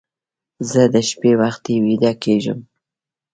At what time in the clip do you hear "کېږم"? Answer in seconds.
2.23-2.59